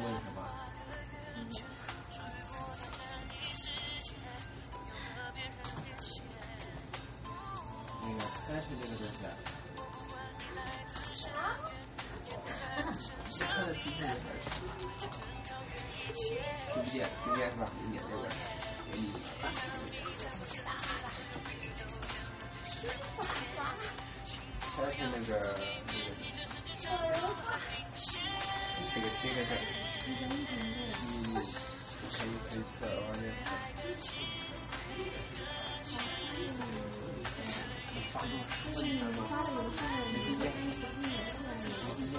[0.00, 0.38] 为什么？
[8.00, 9.28] 那个，但是这个东西啊。
[13.38, 14.08] 看的题目也
[16.14, 16.20] 是，
[16.72, 17.62] 听不见，听不见是吧？
[17.74, 18.22] 听不见这个，
[18.92, 19.02] 给你
[19.40, 19.44] 打。
[24.76, 25.30] 它是那个
[25.86, 26.00] 那个，
[28.94, 29.50] 这个这个是，
[30.08, 33.22] 嗯，可以可以测，我这。
[38.10, 38.42] 发多少？
[38.82, 38.86] 你
[39.28, 39.78] 发的邮件，
[40.16, 40.96] 你的意思不
[42.00, 42.16] 明白。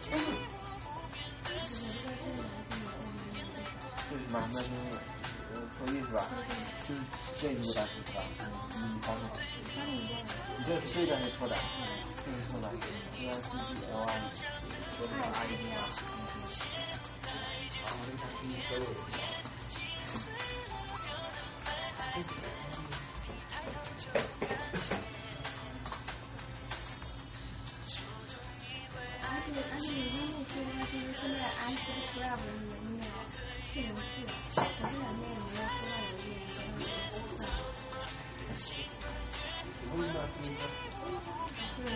[0.00, 0.08] 这
[4.16, 4.34] 是嘛？
[4.52, 4.66] 那是
[5.76, 6.18] 错意是吧？
[6.88, 6.96] 就是
[7.40, 8.18] 这一个单词是吧？
[8.76, 9.16] 嗯，好好。
[9.76, 9.84] 你
[10.66, 11.52] 这是对的错的？
[12.24, 12.64] 这是错的。
[13.18, 14.10] 应该是 D L I，
[14.96, 15.76] 说的是 I D 啊。
[17.84, 18.82] 好，我给他给你收了。
[29.26, 29.28] 而
[29.80, 29.98] 且你
[30.48, 31.82] 刚才说就是现在 i 四
[32.14, 33.06] twelve 里面那个
[33.66, 34.00] 四零四，
[34.54, 36.26] 我这两天也没有收到邮件，
[39.90, 40.46] 我给你发信息。
[41.76, 41.90] 就是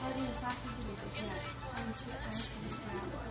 [0.00, 1.16] 他给你发出去的邮件，
[1.92, 3.22] 他们去 i 四 twelve。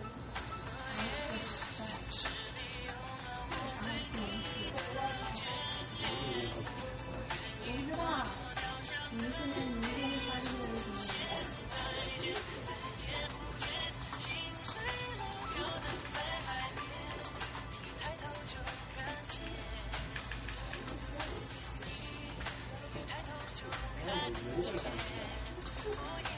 [24.62, 26.31] 收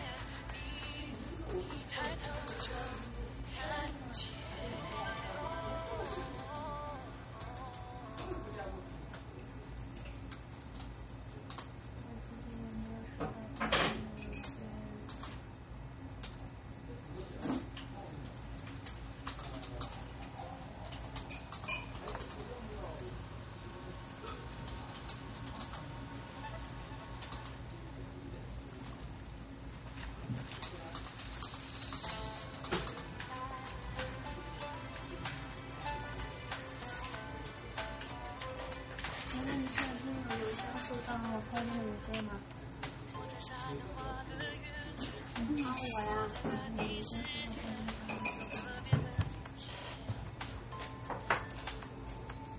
[45.50, 46.12] 你忙我呀？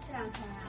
[0.06, 0.63] 这两天啊。